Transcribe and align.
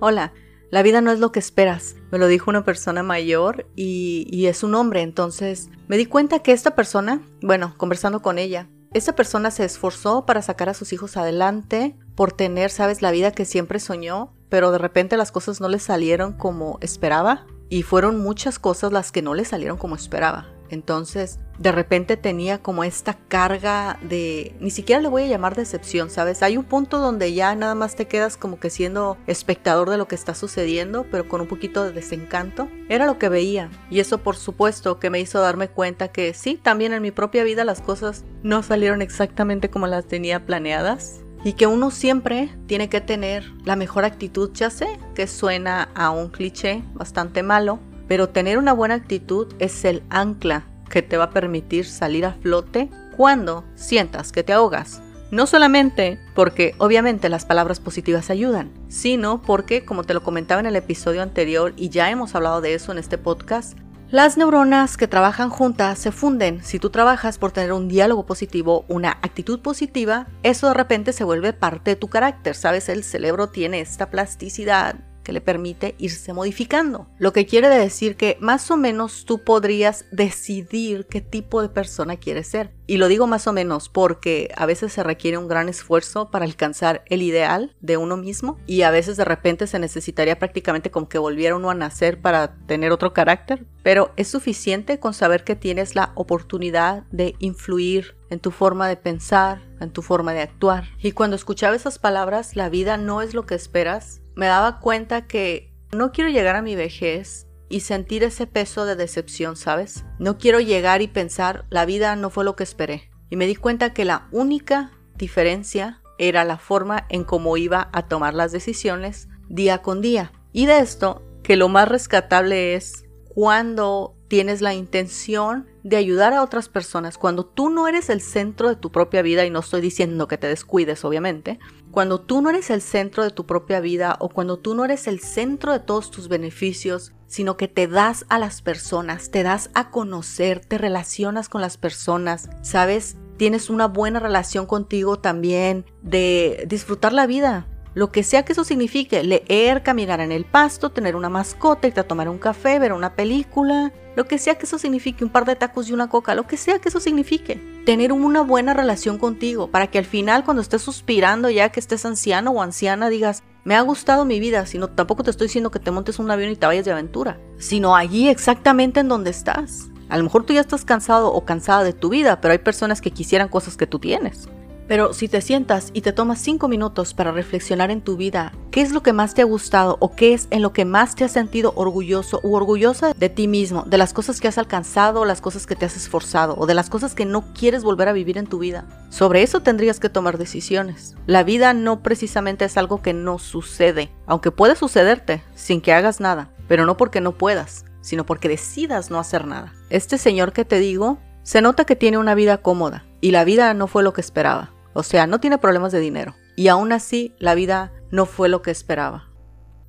Hola, 0.00 0.32
la 0.70 0.82
vida 0.82 1.00
no 1.00 1.10
es 1.10 1.18
lo 1.18 1.32
que 1.32 1.40
esperas. 1.40 1.96
Me 2.10 2.18
lo 2.18 2.28
dijo 2.28 2.50
una 2.50 2.64
persona 2.64 3.02
mayor 3.02 3.66
y, 3.74 4.26
y, 4.30 4.46
es 4.46 4.62
un 4.62 4.74
hombre. 4.74 5.02
Entonces 5.02 5.70
me 5.88 5.96
di 5.96 6.06
cuenta 6.06 6.38
que 6.38 6.52
esta 6.52 6.74
persona, 6.74 7.22
bueno, 7.42 7.74
conversando 7.76 8.22
con 8.22 8.38
ella, 8.38 8.68
esta 8.94 9.14
persona 9.14 9.50
se 9.50 9.64
esforzó 9.64 10.24
para 10.24 10.40
sacar 10.40 10.68
a 10.68 10.74
sus 10.74 10.92
hijos 10.92 11.16
adelante, 11.16 11.96
por 12.14 12.32
tener, 12.32 12.70
sabes, 12.70 13.02
la 13.02 13.10
vida 13.10 13.32
que 13.32 13.44
siempre 13.44 13.80
soñó, 13.80 14.32
pero 14.48 14.70
de 14.70 14.78
repente 14.78 15.16
las 15.16 15.32
cosas 15.32 15.60
no 15.60 15.68
le 15.68 15.78
salieron 15.78 16.32
como 16.32 16.78
esperaba 16.80 17.46
y 17.68 17.82
fueron 17.82 18.20
muchas 18.20 18.58
cosas 18.58 18.92
las 18.92 19.12
que 19.12 19.22
no 19.22 19.34
le 19.34 19.44
salieron 19.44 19.76
como 19.76 19.94
esperaba. 19.94 20.46
Entonces, 20.70 21.38
de 21.58 21.72
repente 21.72 22.16
tenía 22.16 22.58
como 22.58 22.84
esta 22.84 23.14
carga 23.14 23.98
de, 24.02 24.54
ni 24.60 24.70
siquiera 24.70 25.00
le 25.00 25.08
voy 25.08 25.24
a 25.24 25.26
llamar 25.26 25.56
decepción, 25.56 26.10
¿sabes? 26.10 26.42
Hay 26.42 26.56
un 26.56 26.64
punto 26.64 26.98
donde 26.98 27.32
ya 27.32 27.54
nada 27.54 27.74
más 27.74 27.96
te 27.96 28.06
quedas 28.06 28.36
como 28.36 28.60
que 28.60 28.70
siendo 28.70 29.16
espectador 29.26 29.90
de 29.90 29.96
lo 29.96 30.06
que 30.06 30.14
está 30.14 30.34
sucediendo, 30.34 31.06
pero 31.10 31.28
con 31.28 31.40
un 31.40 31.48
poquito 31.48 31.84
de 31.84 31.92
desencanto. 31.92 32.68
Era 32.88 33.06
lo 33.06 33.18
que 33.18 33.28
veía. 33.28 33.70
Y 33.90 34.00
eso 34.00 34.18
por 34.18 34.36
supuesto 34.36 34.98
que 34.98 35.10
me 35.10 35.20
hizo 35.20 35.40
darme 35.40 35.68
cuenta 35.68 36.08
que 36.08 36.32
sí, 36.34 36.58
también 36.62 36.92
en 36.92 37.02
mi 37.02 37.10
propia 37.10 37.44
vida 37.44 37.64
las 37.64 37.80
cosas 37.80 38.24
no 38.42 38.62
salieron 38.62 39.02
exactamente 39.02 39.70
como 39.70 39.86
las 39.86 40.06
tenía 40.06 40.46
planeadas. 40.46 41.20
Y 41.44 41.52
que 41.52 41.68
uno 41.68 41.90
siempre 41.92 42.50
tiene 42.66 42.88
que 42.88 43.00
tener 43.00 43.44
la 43.64 43.76
mejor 43.76 44.04
actitud, 44.04 44.50
ya 44.54 44.70
sé 44.70 44.88
que 45.14 45.28
suena 45.28 45.88
a 45.94 46.10
un 46.10 46.30
cliché 46.30 46.82
bastante 46.94 47.44
malo, 47.44 47.78
pero 48.08 48.30
tener 48.30 48.58
una 48.58 48.72
buena 48.72 48.94
actitud 48.94 49.54
es 49.58 49.84
el 49.84 50.02
ancla 50.10 50.64
que 50.90 51.02
te 51.02 51.16
va 51.16 51.24
a 51.24 51.30
permitir 51.30 51.84
salir 51.84 52.24
a 52.24 52.32
flote 52.32 52.88
cuando 53.16 53.64
sientas 53.74 54.32
que 54.32 54.42
te 54.42 54.52
ahogas. 54.52 55.02
No 55.30 55.46
solamente 55.46 56.18
porque 56.34 56.74
obviamente 56.78 57.28
las 57.28 57.44
palabras 57.44 57.80
positivas 57.80 58.30
ayudan, 58.30 58.70
sino 58.88 59.42
porque, 59.42 59.84
como 59.84 60.04
te 60.04 60.14
lo 60.14 60.22
comentaba 60.22 60.60
en 60.60 60.66
el 60.66 60.76
episodio 60.76 61.22
anterior 61.22 61.74
y 61.76 61.90
ya 61.90 62.10
hemos 62.10 62.34
hablado 62.34 62.62
de 62.62 62.72
eso 62.72 62.92
en 62.92 62.98
este 62.98 63.18
podcast, 63.18 63.76
las 64.10 64.38
neuronas 64.38 64.96
que 64.96 65.06
trabajan 65.06 65.50
juntas 65.50 65.98
se 65.98 66.12
funden. 66.12 66.64
Si 66.64 66.78
tú 66.78 66.88
trabajas 66.88 67.36
por 67.36 67.52
tener 67.52 67.74
un 67.74 67.88
diálogo 67.88 68.24
positivo, 68.24 68.86
una 68.88 69.10
actitud 69.10 69.60
positiva, 69.60 70.28
eso 70.42 70.68
de 70.68 70.74
repente 70.74 71.12
se 71.12 71.24
vuelve 71.24 71.52
parte 71.52 71.90
de 71.90 71.96
tu 71.96 72.08
carácter. 72.08 72.54
Sabes, 72.54 72.88
el 72.88 73.04
cerebro 73.04 73.50
tiene 73.50 73.80
esta 73.80 74.08
plasticidad 74.08 74.96
que 75.28 75.32
le 75.34 75.42
permite 75.42 75.94
irse 75.98 76.32
modificando. 76.32 77.06
Lo 77.18 77.34
que 77.34 77.44
quiere 77.44 77.68
decir 77.68 78.16
que 78.16 78.38
más 78.40 78.70
o 78.70 78.78
menos 78.78 79.26
tú 79.26 79.44
podrías 79.44 80.06
decidir 80.10 81.04
qué 81.04 81.20
tipo 81.20 81.60
de 81.60 81.68
persona 81.68 82.16
quieres 82.16 82.46
ser. 82.46 82.77
Y 82.88 82.96
lo 82.96 83.08
digo 83.08 83.26
más 83.26 83.46
o 83.46 83.52
menos 83.52 83.90
porque 83.90 84.50
a 84.56 84.64
veces 84.64 84.94
se 84.94 85.02
requiere 85.02 85.36
un 85.36 85.46
gran 85.46 85.68
esfuerzo 85.68 86.30
para 86.30 86.46
alcanzar 86.46 87.02
el 87.04 87.20
ideal 87.20 87.76
de 87.82 87.98
uno 87.98 88.16
mismo 88.16 88.58
y 88.66 88.80
a 88.80 88.90
veces 88.90 89.18
de 89.18 89.26
repente 89.26 89.66
se 89.66 89.78
necesitaría 89.78 90.38
prácticamente 90.38 90.90
como 90.90 91.06
que 91.06 91.18
volviera 91.18 91.54
uno 91.54 91.68
a 91.68 91.74
nacer 91.74 92.18
para 92.22 92.56
tener 92.64 92.90
otro 92.90 93.12
carácter, 93.12 93.66
pero 93.82 94.12
es 94.16 94.28
suficiente 94.28 94.98
con 94.98 95.12
saber 95.12 95.44
que 95.44 95.54
tienes 95.54 95.96
la 95.96 96.12
oportunidad 96.14 97.02
de 97.10 97.34
influir 97.40 98.16
en 98.30 98.40
tu 98.40 98.52
forma 98.52 98.88
de 98.88 98.96
pensar, 98.96 99.60
en 99.80 99.90
tu 99.90 100.00
forma 100.00 100.32
de 100.32 100.40
actuar. 100.40 100.84
Y 101.02 101.12
cuando 101.12 101.36
escuchaba 101.36 101.76
esas 101.76 101.98
palabras, 101.98 102.56
la 102.56 102.70
vida 102.70 102.96
no 102.96 103.20
es 103.20 103.34
lo 103.34 103.44
que 103.44 103.54
esperas, 103.54 104.22
me 104.34 104.46
daba 104.46 104.80
cuenta 104.80 105.26
que 105.26 105.74
no 105.92 106.10
quiero 106.10 106.30
llegar 106.30 106.56
a 106.56 106.62
mi 106.62 106.74
vejez 106.74 107.47
y 107.68 107.80
sentir 107.80 108.24
ese 108.24 108.46
peso 108.46 108.84
de 108.84 108.96
decepción, 108.96 109.56
¿sabes? 109.56 110.04
No 110.18 110.38
quiero 110.38 110.60
llegar 110.60 111.02
y 111.02 111.08
pensar, 111.08 111.64
la 111.70 111.84
vida 111.84 112.16
no 112.16 112.30
fue 112.30 112.44
lo 112.44 112.56
que 112.56 112.64
esperé. 112.64 113.10
Y 113.30 113.36
me 113.36 113.46
di 113.46 113.56
cuenta 113.56 113.92
que 113.92 114.04
la 114.04 114.28
única 114.32 114.92
diferencia 115.16 116.00
era 116.18 116.44
la 116.44 116.58
forma 116.58 117.06
en 117.08 117.24
cómo 117.24 117.56
iba 117.56 117.88
a 117.92 118.08
tomar 118.08 118.34
las 118.34 118.52
decisiones 118.52 119.28
día 119.48 119.82
con 119.82 120.00
día. 120.00 120.32
Y 120.52 120.66
de 120.66 120.78
esto, 120.78 121.22
que 121.42 121.56
lo 121.56 121.68
más 121.68 121.88
rescatable 121.88 122.74
es 122.74 123.04
cuando 123.28 124.16
tienes 124.28 124.60
la 124.60 124.74
intención 124.74 125.66
de 125.82 125.96
ayudar 125.96 126.34
a 126.34 126.42
otras 126.42 126.68
personas, 126.68 127.16
cuando 127.16 127.46
tú 127.46 127.70
no 127.70 127.88
eres 127.88 128.10
el 128.10 128.20
centro 128.20 128.68
de 128.68 128.76
tu 128.76 128.92
propia 128.92 129.22
vida, 129.22 129.46
y 129.46 129.50
no 129.50 129.60
estoy 129.60 129.80
diciendo 129.80 130.28
que 130.28 130.36
te 130.36 130.46
descuides, 130.46 131.04
obviamente, 131.04 131.58
cuando 131.90 132.20
tú 132.20 132.42
no 132.42 132.50
eres 132.50 132.68
el 132.70 132.82
centro 132.82 133.24
de 133.24 133.30
tu 133.30 133.46
propia 133.46 133.80
vida 133.80 134.16
o 134.20 134.28
cuando 134.28 134.58
tú 134.58 134.74
no 134.74 134.84
eres 134.84 135.06
el 135.06 135.20
centro 135.20 135.72
de 135.72 135.80
todos 135.80 136.10
tus 136.10 136.28
beneficios, 136.28 137.12
sino 137.28 137.56
que 137.56 137.68
te 137.68 137.86
das 137.86 138.26
a 138.28 138.38
las 138.38 138.62
personas, 138.62 139.30
te 139.30 139.44
das 139.44 139.70
a 139.74 139.90
conocer, 139.90 140.60
te 140.60 140.78
relacionas 140.78 141.48
con 141.48 141.60
las 141.60 141.76
personas, 141.76 142.50
¿sabes? 142.62 143.16
Tienes 143.36 143.70
una 143.70 143.86
buena 143.86 144.18
relación 144.18 144.66
contigo 144.66 145.20
también, 145.20 145.84
de 146.02 146.64
disfrutar 146.66 147.12
la 147.12 147.26
vida, 147.26 147.68
lo 147.94 148.12
que 148.12 148.22
sea 148.22 148.44
que 148.44 148.52
eso 148.52 148.64
signifique, 148.64 149.22
leer, 149.22 149.82
caminar 149.82 150.20
en 150.20 150.32
el 150.32 150.44
pasto, 150.44 150.90
tener 150.90 151.16
una 151.16 151.28
mascota, 151.28 151.86
irte 151.88 152.00
a 152.00 152.06
tomar 152.06 152.28
un 152.28 152.38
café, 152.38 152.78
ver 152.78 152.92
una 152.92 153.14
película, 153.14 153.92
lo 154.16 154.26
que 154.26 154.38
sea 154.38 154.56
que 154.56 154.66
eso 154.66 154.78
signifique, 154.78 155.24
un 155.24 155.30
par 155.30 155.44
de 155.44 155.56
tacos 155.56 155.88
y 155.88 155.92
una 155.92 156.08
coca, 156.08 156.34
lo 156.34 156.46
que 156.46 156.56
sea 156.56 156.80
que 156.80 156.88
eso 156.88 157.00
signifique. 157.00 157.82
Tener 157.86 158.12
una 158.12 158.42
buena 158.42 158.74
relación 158.74 159.18
contigo 159.18 159.70
para 159.70 159.86
que 159.86 159.98
al 159.98 160.04
final 160.04 160.44
cuando 160.44 160.60
estés 160.60 160.82
suspirando 160.82 161.50
ya 161.50 161.70
que 161.70 161.80
estés 161.80 162.04
anciano 162.04 162.50
o 162.50 162.62
anciana 162.62 163.08
digas, 163.08 163.42
me 163.64 163.74
ha 163.74 163.80
gustado 163.80 164.24
mi 164.24 164.40
vida, 164.40 164.66
sino 164.66 164.88
tampoco 164.88 165.22
te 165.22 165.30
estoy 165.30 165.46
diciendo 165.46 165.70
que 165.70 165.78
te 165.78 165.90
montes 165.90 166.18
un 166.18 166.30
avión 166.30 166.50
y 166.50 166.56
te 166.56 166.66
vayas 166.66 166.84
de 166.84 166.92
aventura, 166.92 167.38
sino 167.58 167.96
allí 167.96 168.28
exactamente 168.28 169.00
en 169.00 169.08
donde 169.08 169.30
estás. 169.30 169.88
A 170.08 170.16
lo 170.16 170.24
mejor 170.24 170.44
tú 170.44 170.52
ya 170.52 170.60
estás 170.60 170.84
cansado 170.84 171.32
o 171.32 171.44
cansada 171.44 171.84
de 171.84 171.92
tu 171.92 172.08
vida, 172.08 172.40
pero 172.40 172.52
hay 172.52 172.58
personas 172.58 173.00
que 173.00 173.10
quisieran 173.10 173.48
cosas 173.48 173.76
que 173.76 173.86
tú 173.86 173.98
tienes. 173.98 174.48
Pero 174.88 175.12
si 175.12 175.28
te 175.28 175.42
sientas 175.42 175.90
y 175.92 176.00
te 176.00 176.14
tomas 176.14 176.40
cinco 176.40 176.66
minutos 176.66 177.12
para 177.12 177.30
reflexionar 177.30 177.90
en 177.90 178.00
tu 178.00 178.16
vida, 178.16 178.54
¿qué 178.70 178.80
es 178.80 178.90
lo 178.90 179.02
que 179.02 179.12
más 179.12 179.34
te 179.34 179.42
ha 179.42 179.44
gustado 179.44 179.98
o 180.00 180.16
qué 180.16 180.32
es 180.32 180.48
en 180.50 180.62
lo 180.62 180.72
que 180.72 180.86
más 180.86 181.14
te 181.14 181.24
has 181.24 181.32
sentido 181.32 181.74
orgulloso 181.76 182.40
u 182.42 182.54
orgullosa 182.54 183.12
de 183.12 183.28
ti 183.28 183.48
mismo, 183.48 183.84
de 183.86 183.98
las 183.98 184.14
cosas 184.14 184.40
que 184.40 184.48
has 184.48 184.56
alcanzado, 184.56 185.26
las 185.26 185.42
cosas 185.42 185.66
que 185.66 185.76
te 185.76 185.84
has 185.84 185.94
esforzado 185.94 186.56
o 186.56 186.64
de 186.64 186.72
las 186.72 186.88
cosas 186.88 187.14
que 187.14 187.26
no 187.26 187.52
quieres 187.52 187.84
volver 187.84 188.08
a 188.08 188.14
vivir 188.14 188.38
en 188.38 188.46
tu 188.46 188.58
vida? 188.58 188.86
Sobre 189.10 189.42
eso 189.42 189.60
tendrías 189.60 190.00
que 190.00 190.08
tomar 190.08 190.38
decisiones. 190.38 191.16
La 191.26 191.42
vida 191.42 191.74
no 191.74 192.02
precisamente 192.02 192.64
es 192.64 192.78
algo 192.78 193.02
que 193.02 193.12
no 193.12 193.38
sucede, 193.38 194.10
aunque 194.26 194.50
puede 194.52 194.74
sucederte 194.74 195.42
sin 195.54 195.82
que 195.82 195.92
hagas 195.92 196.18
nada, 196.18 196.50
pero 196.66 196.86
no 196.86 196.96
porque 196.96 197.20
no 197.20 197.32
puedas, 197.32 197.84
sino 198.00 198.24
porque 198.24 198.48
decidas 198.48 199.10
no 199.10 199.18
hacer 199.18 199.46
nada. 199.46 199.74
Este 199.90 200.16
señor 200.16 200.54
que 200.54 200.64
te 200.64 200.78
digo, 200.78 201.18
se 201.42 201.60
nota 201.60 201.84
que 201.84 201.96
tiene 201.96 202.16
una 202.16 202.34
vida 202.34 202.58
cómoda 202.58 203.04
y 203.20 203.32
la 203.32 203.44
vida 203.44 203.74
no 203.74 203.86
fue 203.86 204.02
lo 204.02 204.14
que 204.14 204.22
esperaba. 204.22 204.70
O 204.98 205.04
sea, 205.04 205.28
no 205.28 205.38
tiene 205.38 205.58
problemas 205.58 205.92
de 205.92 206.00
dinero. 206.00 206.34
Y 206.56 206.66
aún 206.66 206.90
así, 206.90 207.32
la 207.38 207.54
vida 207.54 207.92
no 208.10 208.26
fue 208.26 208.48
lo 208.48 208.62
que 208.62 208.72
esperaba. 208.72 209.30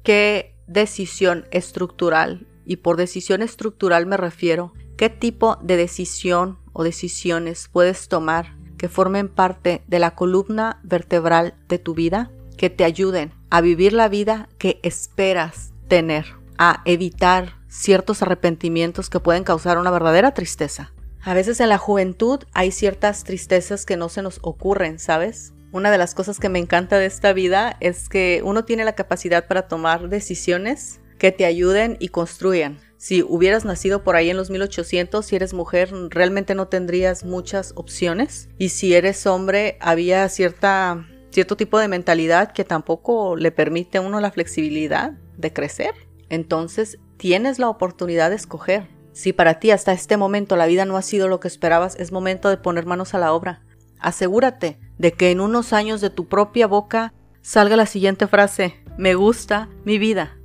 ¿Qué 0.04 0.56
decisión 0.68 1.48
estructural? 1.50 2.46
Y 2.64 2.76
por 2.76 2.96
decisión 2.96 3.42
estructural 3.42 4.06
me 4.06 4.18
refiero, 4.18 4.72
¿qué 4.98 5.10
tipo 5.10 5.56
de 5.64 5.78
decisión 5.78 6.60
o 6.74 6.84
decisiones 6.84 7.70
puedes 7.74 8.08
tomar 8.08 8.56
que 8.78 8.88
formen 8.88 9.30
parte 9.30 9.84
de 9.88 9.98
la 9.98 10.14
columna 10.14 10.80
vertebral 10.84 11.56
de 11.68 11.80
tu 11.80 11.96
vida? 11.96 12.30
Que 12.56 12.70
te 12.70 12.84
ayuden 12.84 13.34
a 13.50 13.62
vivir 13.62 13.94
la 13.94 14.10
vida 14.10 14.48
que 14.60 14.80
esperas 14.84 15.74
tener, 15.88 16.36
a 16.60 16.84
evitar 16.86 17.56
ciertos 17.68 18.22
arrepentimientos 18.22 19.10
que 19.10 19.20
pueden 19.20 19.44
causar 19.44 19.80
una 19.80 19.90
verdadera 19.90 20.36
tristeza. 20.36 20.94
A 21.22 21.34
veces 21.34 21.60
en 21.60 21.70
la 21.70 21.78
juventud 21.78 22.40
hay 22.54 22.72
ciertas 22.72 23.24
tristezas 23.24 23.86
que 23.86 23.98
no 23.98 24.08
se 24.10 24.22
nos 24.22 24.40
ocurren, 24.42 25.00
¿sabes? 25.00 25.54
Una 25.72 25.92
de 25.92 25.98
las 25.98 26.16
cosas 26.16 26.40
que 26.40 26.50
me 26.50 26.60
encanta 26.60 26.98
de 26.98 27.06
esta 27.06 27.34
vida 27.34 27.76
es 27.82 28.10
que 28.10 28.42
uno 28.44 28.66
tiene 28.66 28.86
la 28.86 28.96
capacidad 28.96 29.46
para 29.48 29.68
tomar 29.68 30.10
decisiones 30.10 31.02
que 31.20 31.32
te 31.32 31.46
ayuden 31.46 31.98
y 32.00 32.08
construyan. 32.08 32.80
Si 32.98 33.22
hubieras 33.22 33.66
nacido 33.66 34.04
por 34.04 34.16
ahí 34.16 34.30
en 34.30 34.38
los 34.38 34.50
1800, 34.50 35.26
si 35.26 35.36
eres 35.36 35.54
mujer, 35.54 35.92
realmente 36.10 36.56
no 36.56 36.70
tendrías 36.70 37.24
muchas 37.24 37.74
opciones. 37.76 38.50
Y 38.58 38.70
si 38.70 38.94
eres 38.94 39.28
hombre, 39.28 39.78
había 39.80 40.28
cierta, 40.30 41.06
cierto 41.32 41.56
tipo 41.56 41.78
de 41.78 41.88
mentalidad 41.88 42.52
que 42.52 42.64
tampoco 42.64 43.36
le 43.36 43.52
permite 43.52 44.00
a 44.00 44.02
uno 44.02 44.20
la 44.22 44.32
flexibilidad 44.32 45.12
de 45.38 45.54
crecer. 45.54 45.94
Entonces, 46.30 46.98
tienes 47.18 47.60
la 47.60 47.70
oportunidad 47.70 48.30
de 48.30 48.38
escoger. 48.38 48.99
Si 49.12 49.34
para 49.34 49.60
ti 49.60 49.72
hasta 49.72 49.92
este 49.92 50.18
momento 50.18 50.56
la 50.56 50.66
vida 50.66 50.86
no 50.86 50.98
ha 50.98 51.02
sido 51.02 51.28
lo 51.28 51.40
que 51.40 51.48
esperabas, 51.48 51.96
es 52.00 52.12
momento 52.12 52.50
de 52.50 52.58
poner 52.58 52.86
manos 52.86 53.14
a 53.14 53.20
la 53.20 53.34
obra. 53.34 53.62
Asegúrate 54.00 54.80
de 54.98 55.14
que 55.14 55.32
en 55.32 55.42
unos 55.42 55.74
años 55.74 56.02
de 56.02 56.10
tu 56.10 56.28
propia 56.28 56.68
boca 56.68 57.14
salga 57.42 57.76
la 57.76 57.86
siguiente 57.86 58.28
frase, 58.28 58.84
me 58.98 59.16
gusta 59.16 59.70
mi 59.84 59.98
vida. 59.98 60.38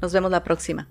Nos 0.00 0.12
vemos 0.12 0.30
la 0.30 0.44
próxima. 0.44 0.88